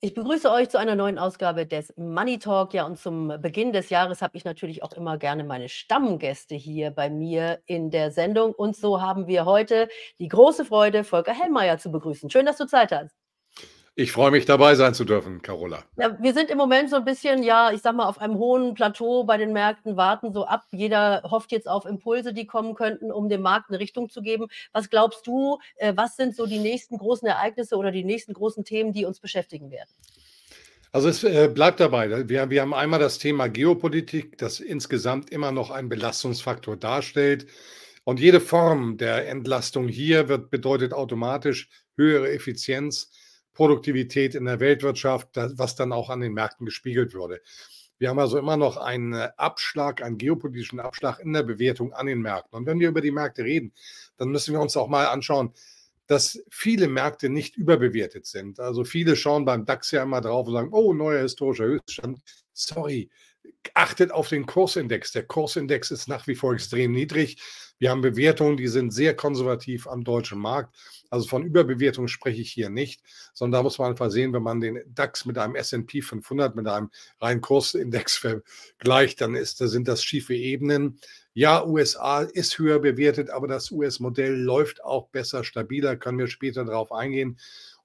Ich 0.00 0.14
begrüße 0.14 0.50
euch 0.52 0.68
zu 0.70 0.78
einer 0.78 0.94
neuen 0.94 1.18
Ausgabe 1.18 1.66
des 1.66 1.92
Money 1.96 2.38
Talk. 2.38 2.72
Ja, 2.72 2.86
und 2.86 2.98
zum 2.98 3.28
Beginn 3.40 3.72
des 3.72 3.90
Jahres 3.90 4.22
habe 4.22 4.36
ich 4.36 4.44
natürlich 4.44 4.82
auch 4.84 4.92
immer 4.92 5.18
gerne 5.18 5.42
meine 5.42 5.68
Stammgäste 5.68 6.54
hier 6.54 6.92
bei 6.92 7.10
mir 7.10 7.60
in 7.66 7.90
der 7.90 8.12
Sendung. 8.12 8.52
Und 8.54 8.76
so 8.76 9.00
haben 9.00 9.26
wir 9.26 9.44
heute 9.44 9.88
die 10.20 10.28
große 10.28 10.64
Freude, 10.64 11.02
Volker 11.02 11.32
Hellmeier 11.34 11.78
zu 11.78 11.90
begrüßen. 11.90 12.30
Schön, 12.30 12.46
dass 12.46 12.58
du 12.58 12.66
Zeit 12.66 12.92
hast. 12.92 13.27
Ich 14.00 14.12
freue 14.12 14.30
mich, 14.30 14.44
dabei 14.44 14.76
sein 14.76 14.94
zu 14.94 15.04
dürfen, 15.04 15.42
Carola. 15.42 15.82
Ja, 15.96 16.16
wir 16.20 16.32
sind 16.32 16.50
im 16.50 16.56
Moment 16.56 16.88
so 16.88 16.94
ein 16.94 17.04
bisschen, 17.04 17.42
ja, 17.42 17.72
ich 17.72 17.82
sag 17.82 17.96
mal, 17.96 18.06
auf 18.06 18.20
einem 18.20 18.38
hohen 18.38 18.74
Plateau 18.74 19.24
bei 19.24 19.38
den 19.38 19.52
Märkten, 19.52 19.96
warten 19.96 20.32
so 20.32 20.44
ab. 20.44 20.66
Jeder 20.70 21.24
hofft 21.28 21.50
jetzt 21.50 21.68
auf 21.68 21.84
Impulse, 21.84 22.32
die 22.32 22.46
kommen 22.46 22.76
könnten, 22.76 23.10
um 23.10 23.28
dem 23.28 23.42
Markt 23.42 23.70
eine 23.70 23.80
Richtung 23.80 24.08
zu 24.08 24.22
geben. 24.22 24.46
Was 24.72 24.88
glaubst 24.88 25.26
du, 25.26 25.58
äh, 25.78 25.94
was 25.96 26.14
sind 26.14 26.36
so 26.36 26.46
die 26.46 26.60
nächsten 26.60 26.96
großen 26.96 27.26
Ereignisse 27.26 27.74
oder 27.74 27.90
die 27.90 28.04
nächsten 28.04 28.34
großen 28.34 28.64
Themen, 28.64 28.92
die 28.92 29.04
uns 29.04 29.18
beschäftigen 29.18 29.72
werden? 29.72 29.90
Also 30.92 31.08
es 31.08 31.24
äh, 31.24 31.50
bleibt 31.52 31.80
dabei. 31.80 32.28
Wir, 32.28 32.50
wir 32.50 32.62
haben 32.62 32.74
einmal 32.74 33.00
das 33.00 33.18
Thema 33.18 33.48
Geopolitik, 33.48 34.38
das 34.38 34.60
insgesamt 34.60 35.30
immer 35.30 35.50
noch 35.50 35.72
ein 35.72 35.88
Belastungsfaktor 35.88 36.76
darstellt. 36.76 37.48
Und 38.04 38.20
jede 38.20 38.38
Form 38.38 38.96
der 38.96 39.28
Entlastung 39.28 39.88
hier 39.88 40.28
wird, 40.28 40.52
bedeutet 40.52 40.92
automatisch 40.92 41.68
höhere 41.96 42.30
Effizienz, 42.30 43.10
Produktivität 43.58 44.36
in 44.36 44.44
der 44.44 44.60
Weltwirtschaft, 44.60 45.30
was 45.34 45.74
dann 45.74 45.92
auch 45.92 46.10
an 46.10 46.20
den 46.20 46.32
Märkten 46.32 46.64
gespiegelt 46.64 47.12
würde. 47.12 47.40
Wir 47.98 48.08
haben 48.08 48.20
also 48.20 48.38
immer 48.38 48.56
noch 48.56 48.76
einen 48.76 49.12
Abschlag, 49.14 50.00
einen 50.00 50.16
geopolitischen 50.16 50.78
Abschlag 50.78 51.18
in 51.18 51.32
der 51.32 51.42
Bewertung 51.42 51.92
an 51.92 52.06
den 52.06 52.20
Märkten. 52.20 52.56
Und 52.56 52.66
wenn 52.66 52.78
wir 52.78 52.88
über 52.88 53.00
die 53.00 53.10
Märkte 53.10 53.42
reden, 53.42 53.72
dann 54.16 54.28
müssen 54.28 54.54
wir 54.54 54.60
uns 54.60 54.76
auch 54.76 54.86
mal 54.86 55.06
anschauen, 55.06 55.52
dass 56.06 56.40
viele 56.48 56.86
Märkte 56.86 57.30
nicht 57.30 57.56
überbewertet 57.56 58.26
sind. 58.26 58.60
Also 58.60 58.84
viele 58.84 59.16
schauen 59.16 59.44
beim 59.44 59.64
DAX 59.64 59.90
ja 59.90 60.04
immer 60.04 60.20
drauf 60.20 60.46
und 60.46 60.52
sagen, 60.52 60.68
oh, 60.70 60.92
neuer 60.92 61.22
historischer 61.22 61.64
Höchststand. 61.64 62.20
Sorry, 62.52 63.10
achtet 63.74 64.12
auf 64.12 64.28
den 64.28 64.46
Kursindex. 64.46 65.12
Der 65.12 65.24
Kursindex 65.24 65.90
ist 65.90 66.08
nach 66.08 66.26
wie 66.26 66.34
vor 66.34 66.54
extrem 66.54 66.92
niedrig. 66.92 67.38
Wir 67.78 67.90
haben 67.90 68.00
Bewertungen, 68.00 68.56
die 68.56 68.68
sind 68.68 68.92
sehr 68.92 69.14
konservativ 69.14 69.86
am 69.86 70.02
deutschen 70.02 70.38
Markt. 70.38 70.74
Also 71.10 71.28
von 71.28 71.44
Überbewertung 71.44 72.08
spreche 72.08 72.42
ich 72.42 72.50
hier 72.50 72.70
nicht, 72.70 73.02
sondern 73.32 73.60
da 73.60 73.62
muss 73.62 73.78
man 73.78 73.90
einfach 73.90 74.10
sehen, 74.10 74.32
wenn 74.32 74.42
man 74.42 74.60
den 74.60 74.80
DAX 74.86 75.24
mit 75.24 75.38
einem 75.38 75.54
S&P 75.54 76.02
500, 76.02 76.56
mit 76.56 76.66
einem 76.66 76.90
reinen 77.20 77.40
Kursindex 77.40 78.16
vergleicht, 78.78 79.20
dann 79.20 79.34
ist, 79.34 79.60
da 79.60 79.68
sind 79.68 79.88
das 79.88 80.02
schiefe 80.02 80.34
Ebenen. 80.34 81.00
Ja, 81.34 81.64
USA 81.64 82.22
ist 82.22 82.58
höher 82.58 82.80
bewertet, 82.80 83.30
aber 83.30 83.46
das 83.46 83.70
US-Modell 83.70 84.34
läuft 84.34 84.82
auch 84.82 85.08
besser, 85.08 85.44
stabiler, 85.44 85.96
können 85.96 86.18
wir 86.18 86.26
später 86.26 86.64
darauf 86.64 86.90
eingehen. 86.90 87.38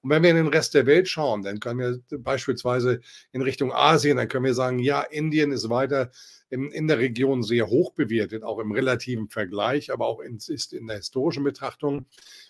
Und 0.04 0.10
wenn 0.10 0.22
wir 0.22 0.30
in 0.30 0.36
den 0.36 0.48
Rest 0.48 0.74
der 0.74 0.84
Welt 0.84 1.08
schauen, 1.08 1.42
dann 1.42 1.60
können 1.60 1.80
wir 1.80 2.18
beispielsweise 2.18 3.00
in 3.32 3.40
Richtung 3.40 3.72
Asien, 3.72 4.18
dann 4.18 4.28
können 4.28 4.44
wir 4.44 4.52
sagen, 4.52 4.78
ja, 4.78 5.00
Indien 5.00 5.50
ist 5.50 5.70
weiter 5.70 6.10
in, 6.50 6.70
in 6.72 6.88
der 6.88 6.98
Region 6.98 7.42
sehr 7.42 7.68
hoch 7.68 7.94
bewertet, 7.94 8.42
auch 8.42 8.58
im 8.58 8.70
relativen 8.72 9.30
Vergleich, 9.30 9.90
aber 9.90 10.06
auch 10.06 10.20
in, 10.20 10.36
ist 10.36 10.74
in 10.74 10.88
der 10.88 10.98
historischen 10.98 11.42
Betrachtung. 11.42 12.04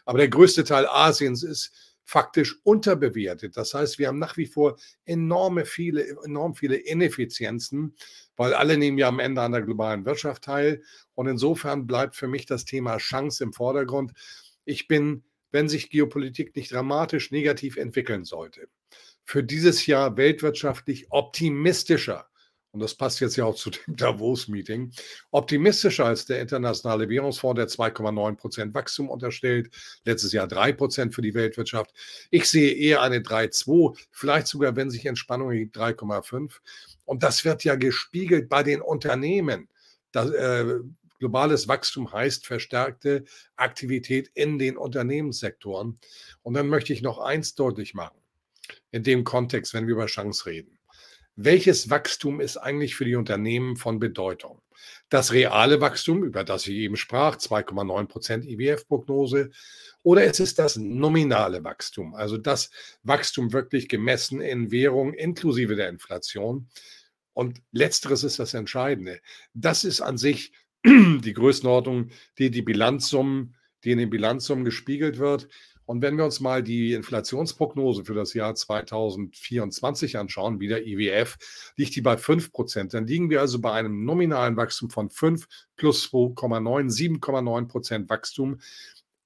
Aber 0.05 0.19
der 0.19 0.27
größte 0.27 0.65
Teil 0.65 0.85
Asiens 0.89 1.45
ist 1.45 1.95
faktisch 2.03 2.59
unterbewertet. 2.65 3.57
Das 3.57 3.73
heißt, 3.73 4.01
wir 4.01 4.09
haben 4.09 4.19
nach 4.19 4.37
wie 4.37 4.47
vor 4.47 4.77
enorme 5.05 5.65
viele, 5.65 6.05
enorm 6.25 6.57
viele 6.57 6.75
Ineffizienzen, 6.75 7.95
weil 8.35 8.53
alle 8.53 8.77
nehmen 8.77 8.99
ja 8.99 9.07
am 9.07 9.21
Ende 9.21 9.43
an 9.43 9.53
der 9.53 9.63
globalen 9.63 10.05
Wirtschaft 10.05 10.43
teil. 10.43 10.83
Und 11.15 11.29
insofern 11.29 11.87
bleibt 11.87 12.17
für 12.17 12.27
mich 12.27 12.47
das 12.47 12.65
Thema 12.65 12.97
Chance 12.97 13.45
im 13.45 13.53
Vordergrund. 13.53 14.13
Ich 14.65 14.89
bin 14.89 15.23
wenn 15.55 15.69
sich 15.69 15.89
Geopolitik 15.89 16.55
nicht 16.57 16.73
dramatisch 16.73 17.31
negativ 17.31 17.77
entwickeln 17.77 18.25
sollte, 18.25 18.69
für 19.25 19.45
dieses 19.45 19.87
Jahr 19.87 20.17
weltwirtschaftlich 20.17 21.07
optimistischer, 21.11 22.27
und 22.73 22.81
das 22.81 22.97
passt 22.97 23.21
jetzt 23.21 23.37
ja 23.37 23.45
auch 23.45 23.55
zu 23.55 23.71
dem 23.71 23.81
Davos-Meeting, 23.97 24.91
optimistischer 25.31 26.07
als 26.07 26.27
der 26.27 26.41
Internationale 26.41 27.09
Währungsfonds, 27.09 27.57
der 27.57 27.69
2,9 27.69 28.35
Prozent 28.35 28.75
Wachstum 28.75 29.09
unterstellt, 29.09 29.71
letztes 30.05 30.33
Jahr 30.33 30.49
3 30.49 30.73
Prozent 30.73 31.15
für 31.15 31.23
die 31.23 31.35
Weltwirtschaft. 31.35 31.95
Ich 32.33 32.51
sehe 32.51 32.73
eher 32.75 33.01
eine 33.01 33.21
3,2, 33.21 33.97
vielleicht 34.11 34.49
sogar, 34.49 34.75
wenn 34.75 34.91
sich 34.91 35.07
Entspannung 35.07 35.53
gibt, 35.53 35.79
3,5. 35.79 36.51
Und 37.05 37.23
das 37.23 37.45
wird 37.45 37.63
ja 37.63 37.77
gespiegelt 37.77 38.49
bei 38.49 38.65
den 38.65 38.83
Unternehmen. 38.83 39.69
Das, 40.11 40.31
äh, 40.31 40.81
globales 41.25 41.69
Wachstum 41.69 42.13
heißt 42.13 42.47
verstärkte 42.47 43.25
Aktivität 43.57 44.31
in 44.35 44.59
den 44.59 44.77
Unternehmenssektoren. 44.77 45.99
Und 46.43 46.53
dann 46.53 46.69
möchte 46.69 46.93
ich 46.93 47.01
noch 47.01 47.19
eins 47.19 47.55
deutlich 47.55 47.95
machen, 47.95 48.19
in 48.91 49.05
dem 49.05 49.25
Kontext, 49.25 49.73
wenn 49.73 49.87
wir 49.87 49.95
über 49.95 50.05
Chance 50.05 50.45
reden. 50.45 50.79
Welches 51.35 51.89
Wachstum 51.89 52.43
ist 52.43 52.59
eigentlich 52.59 52.95
für 52.95 53.07
die 53.07 53.17
Unternehmen 53.17 53.77
von 53.77 53.99
Bedeutung? 53.99 54.61
Das 55.09 55.33
reale 55.33 55.81
Wachstum, 55.81 56.25
über 56.25 56.45
das 56.45 56.67
ich 56.67 56.75
eben 56.75 56.97
sprach, 56.97 57.39
2,9 57.39 58.07
Prozent 58.07 58.45
IWF-Prognose, 58.45 59.51
oder 60.03 60.25
es 60.25 60.41
ist 60.41 60.59
das 60.59 60.77
nominale 60.77 61.65
Wachstum, 61.65 62.15
also 62.15 62.37
das 62.37 62.69
Wachstum 63.03 63.55
wirklich 63.55 63.89
gemessen 63.89 64.43
in 64.43 64.71
Währung 64.71 65.15
inklusive 65.15 65.75
der 65.75 65.89
Inflation. 65.89 66.69
Und 67.33 67.63
letzteres 67.73 68.23
ist 68.25 68.39
das 68.39 68.53
Entscheidende. 68.55 69.21
Das 69.55 69.85
ist 69.85 70.03
an 70.03 70.19
sich 70.19 70.53
die 70.85 71.33
Größenordnung, 71.33 72.11
die 72.39 72.51
die 72.51 72.63
Bilanzsummen, 72.63 73.55
die 73.85 73.93
in 73.93 73.99
den 73.99 74.11
Bilanzsummen 74.11 74.65
gespiegelt 74.65 75.19
wird. 75.19 75.49
Und 75.87 76.01
wenn 76.01 76.17
wir 76.17 76.25
uns 76.25 76.41
mal 76.41 76.63
die 76.63 76.93
Inflationsprognose 76.95 78.05
für 78.05 78.15
das 78.15 78.33
Jahr 78.33 78.55
2024 78.55 80.17
anschauen, 80.19 80.61
wie 80.61 80.69
der 80.69 80.87
IWF, 80.87 81.37
liegt 81.77 81.95
die 81.95 82.01
bei 82.01 82.17
5 82.17 82.53
Prozent. 82.53 82.95
Dann 82.95 83.07
liegen 83.07 83.29
wir 83.29 83.41
also 83.41 83.61
bei 83.61 83.73
einem 83.73 84.05
nominalen 84.05 84.57
Wachstum 84.57 84.91
von 84.91 85.11
5 85.11 85.47
plus 85.77 86.11
2,9, 86.11 86.91
7,9 86.91 87.69
Prozent 87.69 88.09
Wachstum 88.09 88.61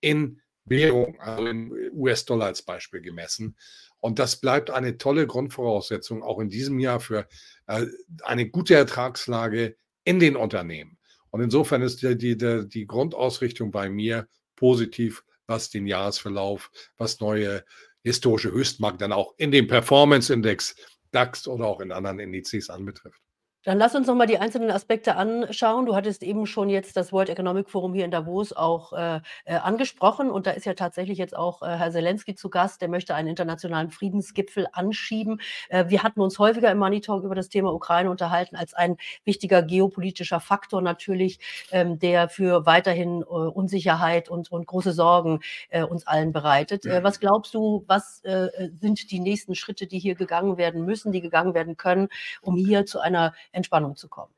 in 0.00 0.40
Währung, 0.64 1.18
also 1.20 1.46
in 1.46 1.72
US-Dollar 1.92 2.46
als 2.46 2.62
Beispiel 2.62 3.00
gemessen. 3.00 3.56
Und 4.00 4.18
das 4.18 4.40
bleibt 4.40 4.70
eine 4.70 4.98
tolle 4.98 5.26
Grundvoraussetzung 5.26 6.22
auch 6.22 6.40
in 6.40 6.50
diesem 6.50 6.78
Jahr 6.78 7.00
für 7.00 7.26
äh, 7.66 7.86
eine 8.22 8.48
gute 8.48 8.74
Ertragslage 8.74 9.76
in 10.04 10.20
den 10.20 10.36
Unternehmen. 10.36 10.97
Und 11.30 11.42
insofern 11.42 11.82
ist 11.82 12.02
die, 12.02 12.16
die, 12.16 12.68
die 12.68 12.86
Grundausrichtung 12.86 13.70
bei 13.70 13.88
mir 13.88 14.28
positiv, 14.56 15.24
was 15.46 15.70
den 15.70 15.86
Jahresverlauf, 15.86 16.70
was 16.96 17.20
neue 17.20 17.64
historische 18.02 18.50
Höchstmarken 18.50 18.98
dann 18.98 19.12
auch 19.12 19.34
in 19.36 19.50
dem 19.50 19.66
Performance 19.66 20.32
Index 20.32 20.74
DAX 21.10 21.48
oder 21.48 21.66
auch 21.66 21.80
in 21.80 21.92
anderen 21.92 22.18
Indizes 22.18 22.70
anbetrifft. 22.70 23.20
Dann 23.64 23.76
lass 23.76 23.96
uns 23.96 24.06
noch 24.06 24.14
mal 24.14 24.26
die 24.26 24.38
einzelnen 24.38 24.70
Aspekte 24.70 25.16
anschauen. 25.16 25.84
Du 25.84 25.96
hattest 25.96 26.22
eben 26.22 26.46
schon 26.46 26.70
jetzt 26.70 26.96
das 26.96 27.12
World 27.12 27.28
Economic 27.28 27.68
Forum 27.68 27.92
hier 27.92 28.04
in 28.04 28.12
Davos 28.12 28.52
auch 28.52 28.92
äh, 28.92 29.20
äh, 29.46 29.56
angesprochen 29.56 30.30
und 30.30 30.46
da 30.46 30.52
ist 30.52 30.64
ja 30.64 30.74
tatsächlich 30.74 31.18
jetzt 31.18 31.36
auch 31.36 31.62
äh, 31.62 31.66
Herr 31.66 31.90
Zelensky 31.90 32.36
zu 32.36 32.50
Gast, 32.50 32.80
der 32.80 32.88
möchte 32.88 33.16
einen 33.16 33.26
internationalen 33.26 33.90
Friedensgipfel 33.90 34.68
anschieben. 34.72 35.40
Äh, 35.70 35.86
wir 35.88 36.04
hatten 36.04 36.20
uns 36.20 36.38
häufiger 36.38 36.70
im 36.70 36.78
Money 36.78 37.00
Talk 37.00 37.24
über 37.24 37.34
das 37.34 37.48
Thema 37.48 37.72
Ukraine 37.74 38.12
unterhalten 38.12 38.54
als 38.54 38.74
ein 38.74 38.96
wichtiger 39.24 39.62
geopolitischer 39.62 40.38
Faktor 40.38 40.80
natürlich, 40.80 41.40
ähm, 41.72 41.98
der 41.98 42.28
für 42.28 42.64
weiterhin 42.64 43.22
äh, 43.22 43.24
Unsicherheit 43.24 44.28
und, 44.28 44.52
und 44.52 44.66
große 44.66 44.92
Sorgen 44.92 45.40
uns 45.90 46.06
allen 46.06 46.32
bereitet. 46.32 46.84
was 46.84 47.20
glaubst 47.20 47.54
du, 47.54 47.84
was 47.86 48.22
sind 48.22 49.10
die 49.10 49.20
nächsten 49.20 49.54
Schritte, 49.54 49.86
die 49.86 49.98
hier 49.98 50.14
gegangen 50.14 50.56
werden 50.56 50.84
müssen, 50.84 51.12
die 51.12 51.20
gegangen 51.20 51.54
werden 51.54 51.76
können, 51.76 52.08
um 52.42 52.56
hier 52.56 52.86
zu 52.86 53.00
einer 53.00 53.34
Entspannung 53.52 53.96
zu 53.96 54.08
kommen. 54.08 54.34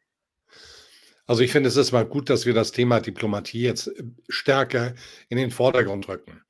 Also 1.27 1.43
ich 1.43 1.53
finde, 1.53 1.69
es 1.69 1.77
ist 1.77 1.93
mal 1.93 2.07
gut, 2.07 2.29
dass 2.29 2.45
wir 2.45 2.55
das 2.55 2.73
Thema 2.73 3.01
Diplomatie 3.01 3.63
jetzt 3.63 3.87
äh, 3.87 4.03
stärker 4.29 4.95
in 5.29 5.39
den 5.39 5.51
Vordergrund 5.51 6.09
rücken. 6.09 6.43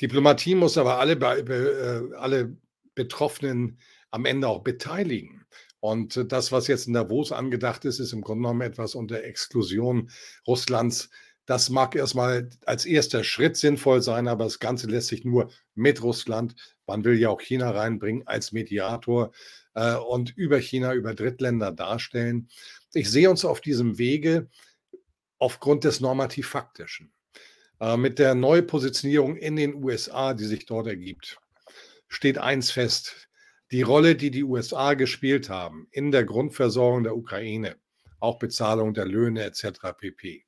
Diplomatie 0.00 0.54
muss 0.54 0.78
aber 0.78 0.98
alle, 1.00 1.14
äh, 1.14 2.16
alle 2.16 2.56
Betroffenen 2.94 3.78
am 4.10 4.24
Ende 4.24 4.48
auch 4.48 4.62
beteiligen. 4.62 5.44
Und 5.80 6.30
das, 6.30 6.52
was 6.52 6.68
jetzt 6.68 6.86
in 6.86 6.92
Davos 6.92 7.32
angedacht 7.32 7.84
ist, 7.84 7.98
ist 7.98 8.12
im 8.12 8.20
Grunde 8.20 8.42
genommen 8.42 8.60
etwas 8.60 8.94
unter 8.94 9.24
Exklusion 9.24 10.10
Russlands. 10.46 11.10
Das 11.46 11.70
mag 11.70 11.96
erstmal 11.96 12.50
als 12.66 12.84
erster 12.84 13.24
Schritt 13.24 13.56
sinnvoll 13.56 14.02
sein, 14.02 14.28
aber 14.28 14.44
das 14.44 14.60
Ganze 14.60 14.86
lässt 14.86 15.08
sich 15.08 15.24
nur 15.24 15.50
mit 15.74 16.02
Russland, 16.02 16.54
man 16.86 17.04
will 17.04 17.18
ja 17.18 17.30
auch 17.30 17.40
China 17.40 17.70
reinbringen 17.70 18.26
als 18.26 18.52
Mediator, 18.52 19.32
äh, 19.74 19.94
und 19.94 20.36
über 20.36 20.58
China, 20.58 20.94
über 20.94 21.14
Drittländer 21.14 21.72
darstellen. 21.72 22.48
Ich 22.92 23.10
sehe 23.10 23.30
uns 23.30 23.44
auf 23.44 23.60
diesem 23.60 23.98
Wege 23.98 24.48
aufgrund 25.38 25.84
des 25.84 26.00
normativ-faktischen. 26.00 27.12
Äh, 27.80 27.96
mit 27.96 28.18
der 28.18 28.34
Neupositionierung 28.34 29.36
in 29.36 29.56
den 29.56 29.82
USA, 29.82 30.34
die 30.34 30.44
sich 30.44 30.66
dort 30.66 30.86
ergibt, 30.86 31.38
steht 32.08 32.38
eins 32.38 32.70
fest. 32.70 33.28
Die 33.72 33.82
Rolle, 33.82 34.16
die 34.16 34.30
die 34.30 34.44
USA 34.44 34.94
gespielt 34.94 35.48
haben 35.48 35.86
in 35.92 36.10
der 36.10 36.24
Grundversorgung 36.24 37.04
der 37.04 37.16
Ukraine, 37.16 37.76
auch 38.18 38.38
Bezahlung 38.38 38.94
der 38.94 39.06
Löhne 39.06 39.44
etc. 39.44 39.94
pp. 39.96 40.44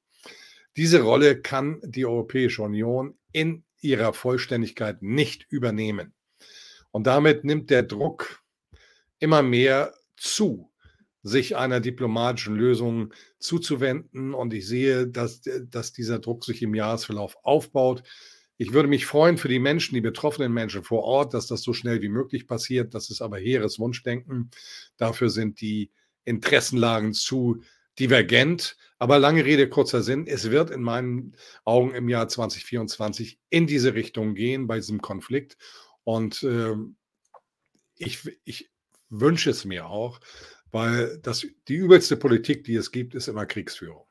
Diese 0.77 1.03
Rolle 1.03 1.41
kann 1.41 1.81
die 1.85 2.05
Europäische 2.05 2.63
Union 2.63 3.17
in 3.31 3.65
ihrer 3.81 4.13
Vollständigkeit 4.13 5.03
nicht 5.03 5.47
übernehmen. 5.51 6.15
Und 6.91 7.07
damit 7.07 7.45
nimmt 7.45 7.71
der 7.71 7.83
Druck 7.83 8.42
immer 9.23 9.43
mehr 9.43 9.95
zu, 10.17 10.71
sich 11.23 11.57
einer 11.57 11.81
diplomatischen 11.81 12.57
Lösung 12.57 13.15
zuzuwenden. 13.39 14.35
Und 14.35 14.53
ich 14.53 14.67
sehe, 14.67 15.07
dass, 15.07 15.43
dass 15.71 15.93
dieser 15.93 16.19
Druck 16.19 16.45
sich 16.45 16.61
im 16.63 16.75
Jahresverlauf 16.75 17.37
aufbaut. 17.45 18.03
Ich 18.59 18.73
würde 18.73 18.89
mich 18.89 19.07
freuen 19.07 19.39
für 19.39 19.49
die 19.49 19.61
Menschen, 19.61 19.95
die 19.95 20.01
betroffenen 20.01 20.53
Menschen 20.53 20.83
vor 20.83 21.05
Ort, 21.05 21.35
dass 21.35 21.47
das 21.47 21.63
so 21.63 21.73
schnell 21.73 22.03
wie 22.03 22.09
möglich 22.09 22.49
passiert. 22.49 22.95
Das 22.95 23.11
ist 23.11 23.23
aber 23.23 23.39
hehres 23.39 23.79
Wunschdenken. 23.79 24.51
Dafür 24.97 25.31
sind 25.31 25.61
die 25.61 25.93
Interessenlagen 26.25 27.13
zu 27.13 27.63
divergent. 28.01 28.77
Aber 28.99 29.21
lange 29.21 29.45
Rede, 29.45 29.69
kurzer 29.69 30.03
Sinn. 30.03 30.27
Es 30.27 30.51
wird 30.51 30.71
in 30.71 30.83
meinen 30.83 31.37
Augen 31.65 31.95
im 31.95 32.09
Jahr 32.09 32.29
2024 32.29 33.39
in 33.51 33.69
diese 33.69 33.95
Richtung 33.95 34.35
gehen 34.35 34.67
bei 34.67 34.77
diesem 34.77 35.01
Konflikt. 35.01 35.57
Und 36.03 36.43
äh, 36.43 36.75
ich, 37.97 38.41
ich 38.45 38.73
wünsche 39.13 39.51
es 39.51 39.65
mir 39.65 39.87
auch, 39.87 40.19
weil 40.71 41.19
das, 41.23 41.47
die 41.69 41.75
übelste 41.75 42.17
Politik, 42.17 42.65
die 42.65 42.75
es 42.75 42.91
gibt, 42.91 43.15
ist 43.15 43.29
immer 43.29 43.47
Kriegsführung. 43.47 44.07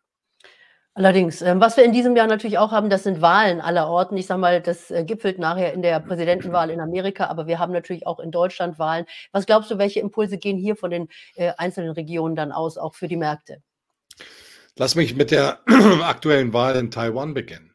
Allerdings, 0.94 1.42
ähm, 1.42 1.62
was 1.62 1.78
wir 1.78 1.86
in 1.86 1.94
diesem 1.94 2.18
Jahr 2.18 2.28
natürlich 2.28 2.58
auch 2.58 2.72
haben, 2.72 2.90
das 2.90 3.04
sind 3.04 3.22
Wahlen 3.22 3.62
aller 3.62 3.88
Orten. 3.88 4.18
Ich 4.18 4.26
sage 4.26 4.42
mal, 4.42 4.62
das 4.62 4.92
äh, 4.92 5.06
gipfelt 5.06 5.40
nachher 5.40 5.74
in 5.74 5.82
der 5.82 6.02
Präsidentenwahl 6.02 6.70
in 6.70 6.82
Amerika, 6.82 7.28
aber 7.28 7.48
wir 7.48 7.60
haben 7.60 7.72
natürlich 7.72 8.06
auch 8.06 8.20
in 8.20 8.30
Deutschland 8.30 8.78
Wahlen. 8.78 9.06
Was 9.32 9.46
glaubst 9.46 9.72
du, 9.72 9.78
welche 9.78 10.02
Impulse 10.02 10.38
gehen 10.38 10.58
hier 10.58 10.76
von 10.76 10.92
den 10.92 11.08
äh, 11.36 11.54
einzelnen 11.58 11.92
Regionen 11.92 12.36
dann 12.36 12.52
aus, 12.52 12.78
auch 12.78 12.94
für 12.94 13.08
die 13.08 13.16
Märkte? 13.16 13.64
Lass 14.78 14.96
mich 14.96 15.16
mit 15.16 15.32
der 15.32 15.60
aktuellen 16.04 16.52
Wahl 16.52 16.76
in 16.76 16.92
Taiwan 16.92 17.34
beginnen. 17.34 17.74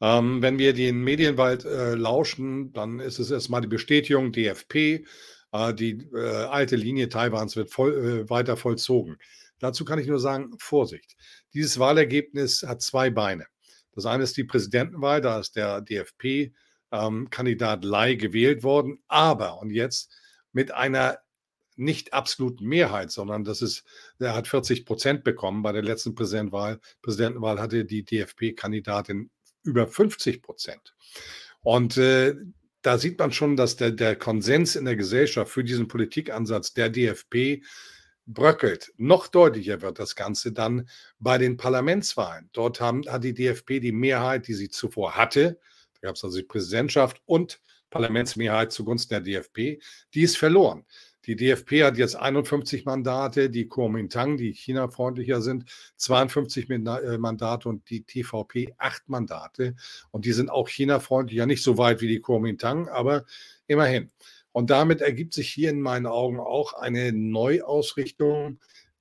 Ähm, 0.00 0.40
wenn 0.40 0.58
wir 0.58 0.72
den 0.72 1.02
Medienwald 1.02 1.66
äh, 1.66 1.94
lauschen, 1.94 2.72
dann 2.72 3.00
ist 3.00 3.18
es 3.18 3.30
erstmal 3.30 3.60
die 3.60 3.68
Bestätigung, 3.68 4.32
DFP, 4.32 5.04
die 5.52 6.08
äh, 6.14 6.44
alte 6.44 6.76
Linie 6.76 7.08
Taiwans 7.08 7.56
wird 7.56 7.70
voll, 7.70 7.94
äh, 7.94 8.30
weiter 8.30 8.56
vollzogen. 8.56 9.16
Dazu 9.58 9.84
kann 9.84 9.98
ich 9.98 10.06
nur 10.06 10.20
sagen, 10.20 10.54
Vorsicht. 10.58 11.16
Dieses 11.54 11.78
Wahlergebnis 11.78 12.62
hat 12.62 12.82
zwei 12.82 13.10
Beine. 13.10 13.46
Das 13.92 14.04
eine 14.04 14.24
ist 14.24 14.36
die 14.36 14.44
Präsidentenwahl, 14.44 15.22
da 15.22 15.40
ist 15.40 15.56
der 15.56 15.80
DFP-Kandidat 15.80 17.84
ähm, 17.84 17.90
Lai 17.90 18.14
gewählt 18.14 18.62
worden, 18.62 18.98
aber, 19.08 19.58
und 19.60 19.70
jetzt 19.70 20.14
mit 20.52 20.72
einer 20.72 21.18
nicht 21.76 22.12
absoluten 22.12 22.66
Mehrheit, 22.66 23.10
sondern 23.10 23.44
das 23.44 23.62
ist, 23.62 23.84
er 24.18 24.34
hat 24.34 24.48
40 24.48 24.84
Prozent 24.84 25.24
bekommen. 25.24 25.62
Bei 25.62 25.72
der 25.72 25.82
letzten 25.82 26.14
Präsidentenwahl, 26.14 26.80
Präsidentenwahl 27.02 27.60
hatte 27.60 27.84
die 27.84 28.04
DFP-Kandidatin 28.04 29.30
über 29.62 29.86
50 29.86 30.42
Prozent. 30.42 30.94
Und 31.60 31.96
äh, 31.96 32.34
da 32.86 32.98
sieht 32.98 33.18
man 33.18 33.32
schon, 33.32 33.56
dass 33.56 33.74
der, 33.74 33.90
der 33.90 34.14
Konsens 34.14 34.76
in 34.76 34.84
der 34.84 34.94
Gesellschaft 34.94 35.50
für 35.50 35.64
diesen 35.64 35.88
Politikansatz 35.88 36.72
der 36.72 36.88
DFP 36.88 37.64
bröckelt. 38.26 38.92
Noch 38.96 39.26
deutlicher 39.26 39.82
wird 39.82 39.98
das 39.98 40.14
Ganze 40.14 40.52
dann 40.52 40.88
bei 41.18 41.36
den 41.36 41.56
Parlamentswahlen. 41.56 42.48
Dort 42.52 42.80
haben, 42.80 43.02
hat 43.08 43.24
die 43.24 43.34
DFP 43.34 43.80
die 43.80 43.90
Mehrheit, 43.90 44.46
die 44.46 44.54
sie 44.54 44.68
zuvor 44.68 45.16
hatte. 45.16 45.58
Da 45.94 46.08
gab 46.08 46.14
es 46.14 46.22
also 46.22 46.38
die 46.38 46.44
Präsidentschaft 46.44 47.20
und 47.26 47.60
Parlamentsmehrheit 47.90 48.70
zugunsten 48.70 49.14
der 49.14 49.20
DFP. 49.42 49.82
Die 50.14 50.22
ist 50.22 50.36
verloren. 50.36 50.84
Die 51.26 51.36
DFP 51.36 51.82
hat 51.82 51.96
jetzt 51.96 52.16
51 52.16 52.84
Mandate, 52.84 53.50
die 53.50 53.66
Kuomintang, 53.66 54.36
die 54.36 54.52
China-freundlicher 54.52 55.42
sind, 55.42 55.64
52 55.96 56.70
äh, 56.70 57.18
Mandate 57.18 57.68
und 57.68 57.90
die 57.90 58.04
TVP 58.04 58.74
acht 58.78 59.08
Mandate. 59.08 59.74
Und 60.10 60.24
die 60.24 60.32
sind 60.32 60.50
auch 60.50 60.68
China-freundlicher, 60.68 61.46
nicht 61.46 61.62
so 61.62 61.78
weit 61.78 62.00
wie 62.00 62.08
die 62.08 62.20
Kuomintang, 62.20 62.88
aber 62.88 63.24
immerhin. 63.66 64.10
Und 64.52 64.70
damit 64.70 65.02
ergibt 65.02 65.34
sich 65.34 65.50
hier 65.50 65.70
in 65.70 65.80
meinen 65.80 66.06
Augen 66.06 66.40
auch 66.40 66.72
eine 66.72 67.12
Neuausrichtung, 67.12 68.58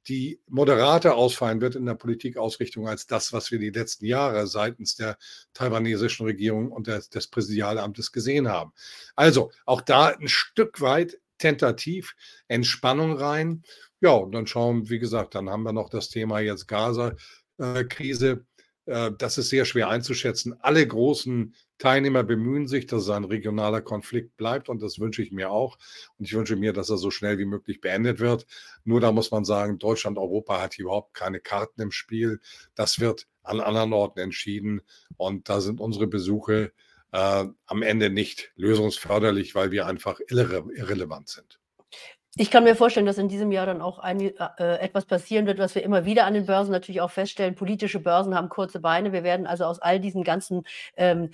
die 0.07 0.39
moderater 0.47 1.15
ausfallen 1.15 1.61
wird 1.61 1.75
in 1.75 1.85
der 1.85 1.95
Politikausrichtung 1.95 2.87
als 2.87 3.07
das, 3.07 3.33
was 3.33 3.51
wir 3.51 3.59
die 3.59 3.69
letzten 3.69 4.05
Jahre 4.05 4.47
seitens 4.47 4.95
der 4.95 5.17
taiwanesischen 5.53 6.25
Regierung 6.25 6.71
und 6.71 6.87
des, 6.87 7.09
des 7.09 7.27
Präsidialamtes 7.27 8.11
gesehen 8.11 8.47
haben. 8.47 8.73
Also 9.15 9.51
auch 9.65 9.81
da 9.81 10.07
ein 10.07 10.27
Stück 10.27 10.81
weit 10.81 11.19
tentativ 11.45 12.15
Entspannung 12.47 13.17
rein. 13.17 13.61
Ja, 14.01 14.11
und 14.11 14.31
dann 14.31 14.47
schauen, 14.47 14.89
wie 14.89 14.97
gesagt, 14.97 15.35
dann 15.35 15.49
haben 15.49 15.61
wir 15.61 15.73
noch 15.73 15.89
das 15.89 16.09
Thema 16.09 16.39
jetzt 16.39 16.67
Gaza-Krise. 16.67 18.45
Äh, 18.85 19.11
das 19.15 19.37
ist 19.37 19.49
sehr 19.49 19.65
schwer 19.65 19.89
einzuschätzen. 19.89 20.55
Alle 20.59 20.87
großen 20.87 21.53
Teilnehmer 21.77 22.23
bemühen 22.23 22.67
sich, 22.67 22.87
dass 22.87 23.03
es 23.03 23.09
ein 23.09 23.25
regionaler 23.25 23.81
Konflikt 23.81 24.37
bleibt 24.37 24.69
und 24.69 24.81
das 24.81 24.97
wünsche 24.97 25.21
ich 25.21 25.31
mir 25.31 25.51
auch. 25.51 25.77
Und 26.17 26.25
ich 26.25 26.33
wünsche 26.33 26.55
mir, 26.55 26.73
dass 26.73 26.89
er 26.89 26.97
so 26.97 27.11
schnell 27.11 27.37
wie 27.37 27.45
möglich 27.45 27.79
beendet 27.79 28.19
wird. 28.19 28.47
Nur 28.83 28.99
da 28.99 29.11
muss 29.11 29.29
man 29.29 29.45
sagen, 29.45 29.77
Deutschland, 29.77 30.17
Europa 30.17 30.59
hat 30.61 30.73
hier 30.73 30.85
überhaupt 30.85 31.13
keine 31.13 31.39
Karten 31.39 31.79
im 31.79 31.91
Spiel. 31.91 32.39
Das 32.73 32.99
wird 32.99 33.27
an 33.43 33.59
anderen 33.59 33.93
Orten 33.93 34.19
entschieden 34.19 34.81
und 35.17 35.47
da 35.47 35.61
sind 35.61 35.79
unsere 35.79 36.07
Besuche 36.07 36.71
am 37.15 37.81
Ende 37.81 38.09
nicht 38.09 38.51
lösungsförderlich, 38.55 39.55
weil 39.55 39.71
wir 39.71 39.85
einfach 39.85 40.19
irre 40.27 40.65
irrelevant 40.75 41.29
sind. 41.29 41.59
Ich 42.37 42.51
kann 42.51 42.65
mir 42.65 42.75
vorstellen, 42.75 43.05
dass 43.05 43.17
in 43.17 43.29
diesem 43.29 43.53
Jahr 43.53 43.65
dann 43.65 43.81
auch 43.81 43.97
ein, 43.97 44.19
äh, 44.19 44.33
etwas 44.79 45.05
passieren 45.05 45.45
wird, 45.45 45.57
was 45.57 45.73
wir 45.73 45.83
immer 45.83 46.03
wieder 46.03 46.25
an 46.25 46.33
den 46.33 46.45
Börsen 46.45 46.69
natürlich 46.73 46.99
auch 46.99 47.09
feststellen. 47.09 47.55
Politische 47.55 48.01
Börsen 48.01 48.35
haben 48.35 48.49
kurze 48.49 48.81
Beine. 48.81 49.13
Wir 49.13 49.23
werden 49.23 49.47
also 49.47 49.63
aus 49.63 49.79
all 49.79 50.01
diesen 50.01 50.25
ganzen 50.25 50.65
ähm, 50.97 51.29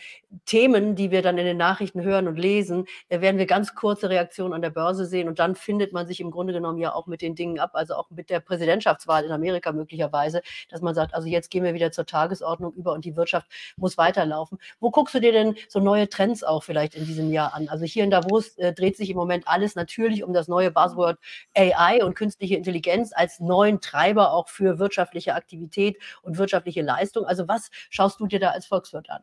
Themen, 0.45 0.95
die 0.95 1.09
wir 1.09 1.23
dann 1.23 1.39
in 1.39 1.45
den 1.45 1.57
Nachrichten 1.57 2.03
hören 2.03 2.27
und 2.27 2.37
lesen, 2.37 2.85
äh, 3.09 3.19
werden 3.19 3.39
wir 3.39 3.47
ganz 3.47 3.73
kurze 3.73 4.11
Reaktionen 4.11 4.53
an 4.53 4.61
der 4.61 4.69
Börse 4.69 5.07
sehen. 5.07 5.27
Und 5.27 5.39
dann 5.39 5.55
findet 5.55 5.91
man 5.91 6.05
sich 6.05 6.19
im 6.19 6.29
Grunde 6.29 6.53
genommen 6.53 6.77
ja 6.77 6.93
auch 6.93 7.07
mit 7.07 7.23
den 7.23 7.33
Dingen 7.33 7.57
ab, 7.57 7.71
also 7.73 7.95
auch 7.95 8.11
mit 8.11 8.29
der 8.29 8.39
Präsidentschaftswahl 8.39 9.25
in 9.25 9.31
Amerika 9.31 9.71
möglicherweise, 9.71 10.43
dass 10.69 10.81
man 10.81 10.93
sagt, 10.93 11.15
also 11.15 11.27
jetzt 11.27 11.49
gehen 11.49 11.63
wir 11.63 11.73
wieder 11.73 11.91
zur 11.91 12.05
Tagesordnung 12.05 12.73
über 12.73 12.93
und 12.93 13.05
die 13.05 13.15
Wirtschaft 13.15 13.47
muss 13.75 13.97
weiterlaufen. 13.97 14.59
Wo 14.79 14.91
guckst 14.91 15.15
du 15.15 15.19
dir 15.19 15.31
denn 15.31 15.55
so 15.67 15.79
neue 15.79 16.09
Trends 16.09 16.43
auch 16.43 16.61
vielleicht 16.61 16.93
in 16.93 17.07
diesem 17.07 17.31
Jahr 17.31 17.55
an? 17.55 17.69
Also 17.69 17.85
hier 17.85 18.03
in 18.03 18.11
Davos 18.11 18.55
äh, 18.59 18.71
dreht 18.71 18.97
sich 18.97 19.09
im 19.09 19.17
Moment 19.17 19.47
alles 19.47 19.73
natürlich 19.73 20.23
um 20.23 20.31
das 20.31 20.47
neue 20.47 20.69
Basis 20.69 20.90
Buzzword 20.91 21.19
AI 21.55 22.03
und 22.03 22.15
künstliche 22.15 22.55
Intelligenz 22.55 23.11
als 23.13 23.39
neuen 23.39 23.81
Treiber 23.81 24.31
auch 24.31 24.49
für 24.49 24.79
wirtschaftliche 24.79 25.35
Aktivität 25.35 25.97
und 26.21 26.37
wirtschaftliche 26.37 26.81
Leistung. 26.81 27.25
Also 27.25 27.47
was 27.47 27.69
schaust 27.89 28.19
du 28.19 28.27
dir 28.27 28.39
da 28.39 28.49
als 28.49 28.65
Volkswirt 28.65 29.09
an? 29.09 29.21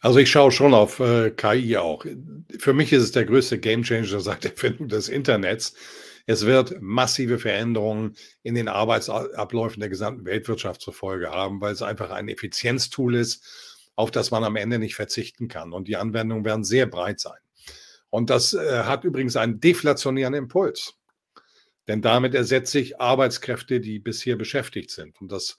Also 0.00 0.18
ich 0.18 0.30
schaue 0.30 0.50
schon 0.50 0.72
auf 0.72 0.98
äh, 1.00 1.30
KI 1.30 1.76
auch. 1.76 2.06
Für 2.58 2.72
mich 2.72 2.92
ist 2.92 3.02
es 3.02 3.12
der 3.12 3.26
größte 3.26 3.58
Gamechanger 3.58 4.20
seit 4.20 4.44
der 4.44 4.52
Erfindung 4.52 4.88
des 4.88 5.08
Internets. 5.08 5.74
Es 6.26 6.46
wird 6.46 6.80
massive 6.80 7.38
Veränderungen 7.38 8.14
in 8.42 8.54
den 8.54 8.68
Arbeitsabläufen 8.68 9.80
der 9.80 9.88
gesamten 9.88 10.24
Weltwirtschaft 10.24 10.80
zur 10.80 10.94
Folge 10.94 11.30
haben, 11.30 11.60
weil 11.60 11.72
es 11.72 11.82
einfach 11.82 12.10
ein 12.10 12.28
Effizienztool 12.28 13.16
ist, 13.16 13.44
auf 13.96 14.10
das 14.10 14.30
man 14.30 14.44
am 14.44 14.56
Ende 14.56 14.78
nicht 14.78 14.94
verzichten 14.94 15.48
kann. 15.48 15.72
Und 15.72 15.88
die 15.88 15.96
Anwendungen 15.96 16.44
werden 16.44 16.64
sehr 16.64 16.86
breit 16.86 17.20
sein. 17.20 17.38
Und 18.10 18.30
das 18.30 18.52
äh, 18.54 18.82
hat 18.84 19.04
übrigens 19.04 19.36
einen 19.36 19.60
deflationären 19.60 20.34
Impuls. 20.34 20.94
Denn 21.88 22.02
damit 22.02 22.34
ersetze 22.34 22.78
ich 22.78 23.00
Arbeitskräfte, 23.00 23.80
die 23.80 23.98
bisher 23.98 24.36
beschäftigt 24.36 24.90
sind. 24.90 25.20
Und 25.20 25.32
das 25.32 25.56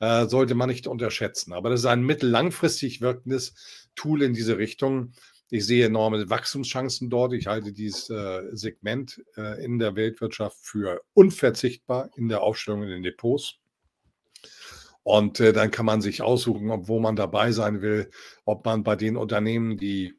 äh, 0.00 0.26
sollte 0.26 0.54
man 0.54 0.68
nicht 0.68 0.86
unterschätzen. 0.86 1.52
Aber 1.52 1.70
das 1.70 1.80
ist 1.80 1.86
ein 1.86 2.02
mittellangfristig 2.02 3.00
wirkendes 3.00 3.54
Tool 3.94 4.22
in 4.22 4.34
diese 4.34 4.58
Richtung. 4.58 5.12
Ich 5.50 5.66
sehe 5.66 5.86
enorme 5.86 6.30
Wachstumschancen 6.30 7.10
dort. 7.10 7.32
Ich 7.32 7.46
halte 7.46 7.72
dieses 7.72 8.08
äh, 8.08 8.42
Segment 8.52 9.22
äh, 9.36 9.64
in 9.64 9.78
der 9.78 9.96
Weltwirtschaft 9.96 10.58
für 10.60 11.02
unverzichtbar 11.12 12.10
in 12.16 12.28
der 12.28 12.42
Aufstellung 12.42 12.82
in 12.82 12.90
den 12.90 13.02
Depots. 13.02 13.56
Und 15.02 15.40
äh, 15.40 15.52
dann 15.52 15.70
kann 15.70 15.86
man 15.86 16.02
sich 16.02 16.22
aussuchen, 16.22 16.70
ob, 16.70 16.88
wo 16.88 17.00
man 17.00 17.16
dabei 17.16 17.52
sein 17.52 17.82
will, 17.82 18.10
ob 18.44 18.64
man 18.64 18.84
bei 18.84 18.96
den 18.96 19.16
Unternehmen, 19.16 19.76
die 19.76 20.14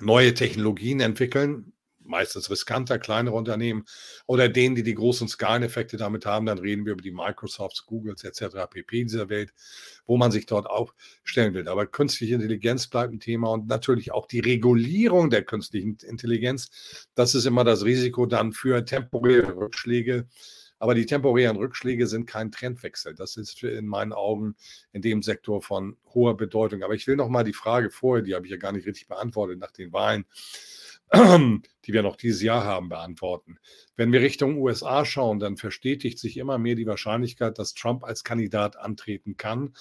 neue 0.00 0.34
Technologien 0.34 1.00
entwickeln, 1.00 1.72
meistens 2.08 2.50
riskanter, 2.50 2.98
kleinere 2.98 3.36
Unternehmen 3.36 3.84
oder 4.26 4.48
denen, 4.48 4.74
die 4.74 4.82
die 4.82 4.94
großen 4.94 5.28
Skaleneffekte 5.28 5.96
damit 5.96 6.26
haben, 6.26 6.46
dann 6.46 6.58
reden 6.58 6.84
wir 6.84 6.92
über 6.92 7.02
die 7.02 7.12
Microsofts, 7.12 7.86
Googles 7.86 8.24
etc. 8.24 8.56
pp. 8.70 9.04
dieser 9.04 9.28
Welt, 9.28 9.52
wo 10.06 10.16
man 10.16 10.32
sich 10.32 10.46
dort 10.46 10.66
aufstellen 10.66 11.54
will. 11.54 11.68
Aber 11.68 11.86
künstliche 11.86 12.34
Intelligenz 12.34 12.86
bleibt 12.88 13.12
ein 13.12 13.20
Thema 13.20 13.50
und 13.50 13.68
natürlich 13.68 14.12
auch 14.12 14.26
die 14.26 14.40
Regulierung 14.40 15.30
der 15.30 15.44
künstlichen 15.44 15.98
Intelligenz. 16.02 17.06
Das 17.14 17.34
ist 17.34 17.44
immer 17.44 17.64
das 17.64 17.84
Risiko 17.84 18.26
dann 18.26 18.52
für 18.52 18.84
temporäre 18.84 19.54
Rückschläge 19.54 20.26
aber 20.78 20.94
die 20.94 21.06
temporären 21.06 21.56
Rückschläge 21.56 22.06
sind 22.06 22.26
kein 22.26 22.52
Trendwechsel. 22.52 23.14
Das 23.14 23.36
ist 23.36 23.62
in 23.62 23.86
meinen 23.86 24.12
Augen 24.12 24.54
in 24.92 25.02
dem 25.02 25.22
Sektor 25.22 25.60
von 25.60 25.96
hoher 26.14 26.36
Bedeutung. 26.36 26.82
Aber 26.82 26.94
ich 26.94 27.06
will 27.06 27.16
noch 27.16 27.28
mal 27.28 27.44
die 27.44 27.52
Frage 27.52 27.90
vorher, 27.90 28.22
die 28.22 28.34
habe 28.34 28.46
ich 28.46 28.52
ja 28.52 28.58
gar 28.58 28.72
nicht 28.72 28.86
richtig 28.86 29.08
beantwortet, 29.08 29.58
nach 29.58 29.72
den 29.72 29.92
Wahlen, 29.92 30.24
die 31.12 31.92
wir 31.92 32.02
noch 32.02 32.16
dieses 32.16 32.42
Jahr 32.42 32.64
haben, 32.64 32.88
beantworten. 32.88 33.58
Wenn 33.96 34.12
wir 34.12 34.20
Richtung 34.20 34.58
USA 34.58 35.04
schauen, 35.04 35.40
dann 35.40 35.56
verstetigt 35.56 36.18
sich 36.18 36.36
immer 36.36 36.58
mehr 36.58 36.74
die 36.74 36.86
Wahrscheinlichkeit, 36.86 37.58
dass 37.58 37.74
Trump 37.74 38.04
als 38.04 38.22
Kandidat 38.22 38.76
antreten 38.76 39.36
kann. 39.36 39.74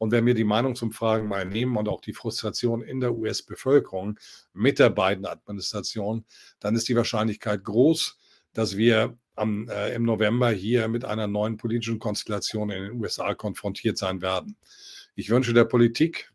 Und 0.00 0.12
wenn 0.12 0.24
wir 0.24 0.32
die 0.32 0.44
Meinungsumfragen 0.44 1.28
mal 1.28 1.44
nehmen 1.44 1.76
und 1.76 1.86
auch 1.86 2.00
die 2.00 2.14
Frustration 2.14 2.80
in 2.80 3.00
der 3.00 3.14
US-Bevölkerung 3.14 4.18
mit 4.54 4.78
der 4.78 4.88
beiden 4.88 5.26
Administration, 5.26 6.24
dann 6.58 6.74
ist 6.74 6.88
die 6.88 6.96
Wahrscheinlichkeit 6.96 7.62
groß, 7.62 8.18
dass 8.54 8.78
wir 8.78 9.18
am, 9.40 9.68
äh, 9.68 9.94
im 9.94 10.04
November 10.04 10.50
hier 10.50 10.88
mit 10.88 11.04
einer 11.04 11.26
neuen 11.26 11.56
politischen 11.56 11.98
Konstellation 11.98 12.70
in 12.70 12.82
den 12.82 13.00
USA 13.00 13.34
konfrontiert 13.34 13.98
sein 13.98 14.22
werden. 14.22 14.56
Ich 15.14 15.30
wünsche 15.30 15.52
der 15.52 15.64
Politik, 15.64 16.32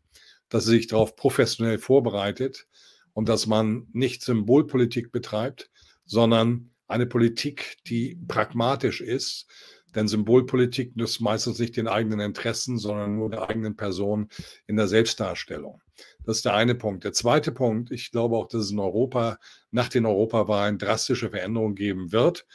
dass 0.48 0.64
sie 0.64 0.72
sich 0.72 0.86
darauf 0.86 1.16
professionell 1.16 1.78
vorbereitet 1.78 2.66
und 3.12 3.28
dass 3.28 3.46
man 3.46 3.86
nicht 3.92 4.22
Symbolpolitik 4.22 5.12
betreibt, 5.12 5.70
sondern 6.04 6.70
eine 6.88 7.06
Politik, 7.06 7.78
die 7.86 8.18
pragmatisch 8.28 9.00
ist. 9.00 9.46
Denn 9.94 10.08
Symbolpolitik 10.08 10.94
nützt 10.94 11.20
meistens 11.20 11.58
nicht 11.58 11.76
den 11.76 11.88
eigenen 11.88 12.20
Interessen, 12.20 12.76
sondern 12.76 13.16
nur 13.16 13.30
der 13.30 13.48
eigenen 13.48 13.76
Person 13.76 14.28
in 14.66 14.76
der 14.76 14.88
Selbstdarstellung. 14.88 15.80
Das 16.24 16.36
ist 16.36 16.44
der 16.44 16.54
eine 16.54 16.74
Punkt. 16.74 17.04
Der 17.04 17.14
zweite 17.14 17.50
Punkt, 17.52 17.90
ich 17.90 18.10
glaube 18.10 18.36
auch, 18.36 18.48
dass 18.48 18.64
es 18.64 18.70
in 18.70 18.78
Europa 18.78 19.38
nach 19.70 19.88
den 19.88 20.04
Europawahlen 20.04 20.76
drastische 20.76 21.30
Veränderungen 21.30 21.74
geben 21.74 22.12
wird, 22.12 22.46